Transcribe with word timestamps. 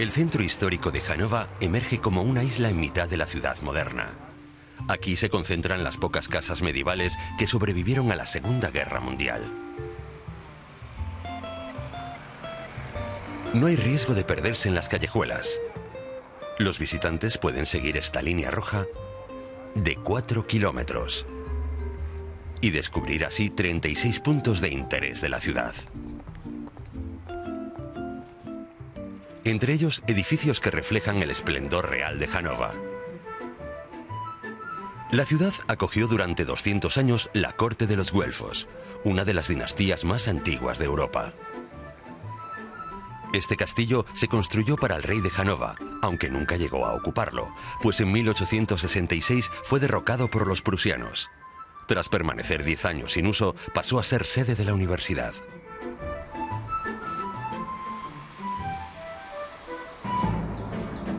El 0.00 0.12
centro 0.12 0.42
histórico 0.42 0.90
de 0.90 1.02
Hanova 1.02 1.46
emerge 1.60 1.98
como 2.00 2.22
una 2.22 2.42
isla 2.42 2.70
en 2.70 2.80
mitad 2.80 3.06
de 3.06 3.18
la 3.18 3.26
ciudad 3.26 3.60
moderna. 3.60 4.08
Aquí 4.88 5.14
se 5.14 5.28
concentran 5.28 5.84
las 5.84 5.98
pocas 5.98 6.26
casas 6.26 6.62
medievales 6.62 7.18
que 7.38 7.46
sobrevivieron 7.46 8.10
a 8.10 8.16
la 8.16 8.24
Segunda 8.24 8.70
Guerra 8.70 9.00
Mundial. 9.00 9.44
No 13.52 13.66
hay 13.66 13.76
riesgo 13.76 14.14
de 14.14 14.24
perderse 14.24 14.70
en 14.70 14.74
las 14.74 14.88
callejuelas. 14.88 15.60
Los 16.58 16.78
visitantes 16.78 17.36
pueden 17.36 17.66
seguir 17.66 17.98
esta 17.98 18.22
línea 18.22 18.50
roja 18.50 18.86
de 19.74 19.96
4 19.96 20.46
kilómetros 20.46 21.26
y 22.62 22.70
descubrir 22.70 23.26
así 23.26 23.50
36 23.50 24.20
puntos 24.20 24.62
de 24.62 24.70
interés 24.70 25.20
de 25.20 25.28
la 25.28 25.40
ciudad. 25.40 25.74
Entre 29.44 29.72
ellos 29.72 30.02
edificios 30.06 30.60
que 30.60 30.70
reflejan 30.70 31.22
el 31.22 31.30
esplendor 31.30 31.88
real 31.88 32.18
de 32.18 32.26
Hanova. 32.26 32.72
La 35.10 35.26
ciudad 35.26 35.52
acogió 35.66 36.06
durante 36.06 36.44
200 36.44 36.96
años 36.96 37.30
la 37.32 37.56
corte 37.56 37.86
de 37.86 37.96
los 37.96 38.12
Güelfos, 38.12 38.68
una 39.04 39.24
de 39.24 39.34
las 39.34 39.48
dinastías 39.48 40.04
más 40.04 40.28
antiguas 40.28 40.78
de 40.78 40.84
Europa. 40.84 41.32
Este 43.32 43.56
castillo 43.56 44.06
se 44.14 44.28
construyó 44.28 44.76
para 44.76 44.96
el 44.96 45.02
rey 45.02 45.20
de 45.20 45.30
Hanova, 45.36 45.76
aunque 46.02 46.30
nunca 46.30 46.56
llegó 46.56 46.86
a 46.86 46.94
ocuparlo, 46.94 47.48
pues 47.82 48.00
en 48.00 48.10
1866 48.12 49.50
fue 49.64 49.80
derrocado 49.80 50.28
por 50.28 50.46
los 50.46 50.62
prusianos. 50.62 51.28
Tras 51.86 52.08
permanecer 52.08 52.62
10 52.62 52.84
años 52.84 53.12
sin 53.12 53.26
uso, 53.26 53.54
pasó 53.74 53.98
a 53.98 54.04
ser 54.04 54.26
sede 54.26 54.54
de 54.54 54.64
la 54.64 54.74
universidad. 54.74 55.34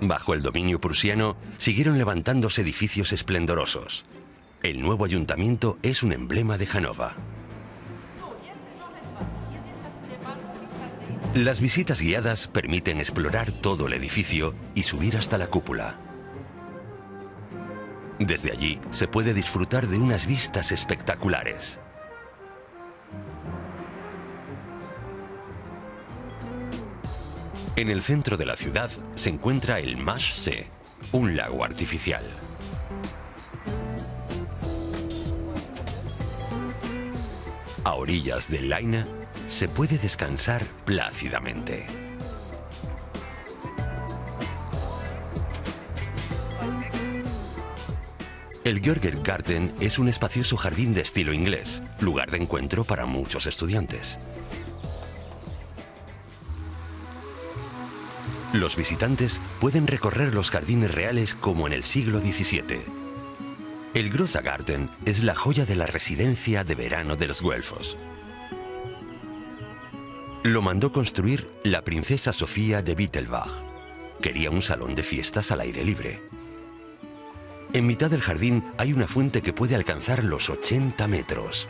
Bajo 0.03 0.33
el 0.33 0.41
dominio 0.41 0.81
prusiano 0.81 1.38
siguieron 1.59 1.99
levantándose 1.99 2.61
edificios 2.61 3.13
esplendorosos. 3.13 4.03
El 4.63 4.81
nuevo 4.81 5.05
ayuntamiento 5.05 5.77
es 5.83 6.02
un 6.02 6.11
emblema 6.11 6.58
de 6.58 6.67
Hanova. 6.73 7.16
Las 11.35 11.61
visitas 11.61 12.02
guiadas 12.02 12.47
permiten 12.47 12.99
explorar 12.99 13.52
todo 13.52 13.85
el 13.85 13.93
edificio 13.93 14.55
y 14.73 14.83
subir 14.83 15.17
hasta 15.17 15.38
la 15.38 15.47
cúpula. 15.47 15.95
Desde 18.17 18.52
allí 18.52 18.80
se 18.89 19.08
puede 19.08 19.36
disfrutar 19.36 19.88
de 19.88 19.99
unas 19.99 20.25
vistas 20.25 20.71
espectaculares. 20.71 21.80
En 27.77 27.89
el 27.89 28.02
centro 28.02 28.36
de 28.36 28.45
la 28.45 28.58
ciudad 28.58 28.91
se 29.16 29.30
encuentra 29.30 29.80
el 29.80 29.95
Maschsee, 29.95 30.67
un 31.14 31.38
lago 31.38 31.64
artificial. 31.64 32.23
A 37.86 37.94
orillas 37.94 38.49
del 38.49 38.69
Leine 38.69 39.05
se 39.47 39.69
puede 39.69 39.97
descansar 39.97 40.61
plácidamente. 40.86 41.88
El 48.66 48.81
Görger 48.81 49.22
Garten 49.22 49.73
es 49.80 49.97
un 49.97 50.09
espacioso 50.09 50.58
jardín 50.58 50.94
de 50.94 51.02
estilo 51.02 51.33
inglés, 51.33 51.81
lugar 51.99 52.30
de 52.31 52.38
encuentro 52.38 52.83
para 52.83 53.05
muchos 53.05 53.47
estudiantes. 53.47 54.19
Los 58.53 58.75
visitantes 58.75 59.39
pueden 59.61 59.88
recorrer 59.88 60.33
los 60.33 60.52
jardines 60.52 60.94
reales 60.94 61.35
como 61.35 61.67
en 61.67 61.73
el 61.73 61.85
siglo 61.85 62.19
XVII. 62.19 62.81
El 63.93 64.09
Grossa 64.09 64.42
Garten 64.42 64.89
es 65.05 65.23
la 65.23 65.36
joya 65.36 65.65
de 65.65 65.76
la 65.76 65.86
residencia 65.86 66.65
de 66.65 66.76
verano 66.76 67.15
de 67.15 67.27
los 67.27 67.42
Güelfos. 67.42 67.98
Lo 70.43 70.61
mandó 70.61 70.92
construir 70.92 71.48
la 71.64 71.83
princesa 71.83 72.33
Sofía 72.33 72.81
de 72.81 72.93
Wittelbach. 72.93 73.52
Quería 74.21 74.49
un 74.49 74.61
salón 74.61 74.95
de 74.95 75.03
fiestas 75.03 75.52
al 75.52 75.61
aire 75.61 75.86
libre. 75.86 76.21
En 77.71 77.87
mitad 77.87 78.09
del 78.09 78.21
jardín 78.21 78.65
hay 78.77 78.92
una 78.92 79.08
fuente 79.08 79.42
que 79.42 79.53
puede 79.53 79.76
alcanzar 79.76 80.26
los 80.26 80.49
80 80.49 81.08
metros. 81.08 81.70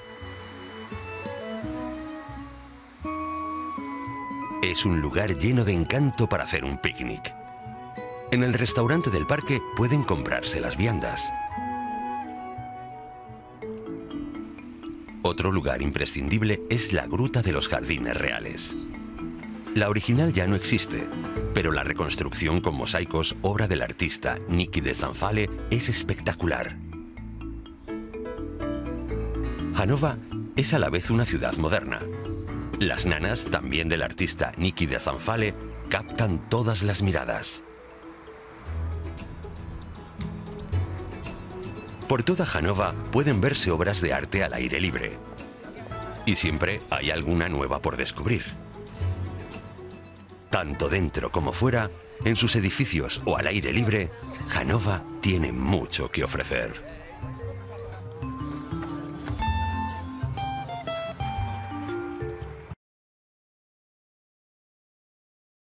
Es 4.61 4.85
un 4.85 5.01
lugar 5.01 5.35
lleno 5.39 5.65
de 5.65 5.73
encanto 5.73 6.29
para 6.29 6.43
hacer 6.43 6.63
un 6.63 6.77
picnic. 6.77 7.33
En 8.31 8.43
el 8.43 8.53
restaurante 8.53 9.09
del 9.09 9.25
parque 9.25 9.59
pueden 9.75 10.03
comprarse 10.03 10.61
las 10.61 10.77
viandas. 10.77 11.31
Otro 15.23 15.51
lugar 15.51 15.81
imprescindible 15.81 16.61
es 16.69 16.93
la 16.93 17.07
Gruta 17.07 17.41
de 17.41 17.53
los 17.53 17.69
Jardines 17.69 18.15
Reales. 18.15 18.75
La 19.73 19.89
original 19.89 20.31
ya 20.31 20.45
no 20.45 20.55
existe, 20.55 21.07
pero 21.55 21.71
la 21.71 21.83
reconstrucción 21.83 22.61
con 22.61 22.75
mosaicos, 22.75 23.35
obra 23.41 23.67
del 23.67 23.81
artista 23.81 24.37
Nicky 24.47 24.81
de 24.81 24.93
Sanfale, 24.93 25.49
es 25.71 25.89
espectacular. 25.89 26.77
Hanova 29.73 30.17
es 30.55 30.75
a 30.75 30.79
la 30.79 30.89
vez 30.89 31.09
una 31.09 31.25
ciudad 31.25 31.57
moderna, 31.57 31.99
las 32.81 33.05
nanas, 33.05 33.45
también 33.45 33.89
del 33.89 34.01
artista 34.01 34.51
Nicky 34.57 34.87
de 34.87 34.99
Sanfale, 34.99 35.53
captan 35.89 36.49
todas 36.49 36.81
las 36.81 37.01
miradas. 37.03 37.61
Por 42.07 42.23
toda 42.23 42.45
Hanova 42.51 42.93
pueden 43.11 43.39
verse 43.39 43.71
obras 43.71 44.01
de 44.01 44.13
arte 44.13 44.43
al 44.43 44.53
aire 44.53 44.79
libre. 44.79 45.17
Y 46.25 46.35
siempre 46.35 46.81
hay 46.89 47.11
alguna 47.11 47.49
nueva 47.49 47.81
por 47.81 47.97
descubrir. 47.97 48.43
Tanto 50.49 50.89
dentro 50.89 51.31
como 51.31 51.53
fuera, 51.53 51.89
en 52.25 52.35
sus 52.35 52.55
edificios 52.55 53.21
o 53.25 53.37
al 53.37 53.47
aire 53.47 53.71
libre, 53.71 54.09
Hanova 54.53 55.03
tiene 55.21 55.51
mucho 55.51 56.11
que 56.11 56.23
ofrecer. 56.23 56.90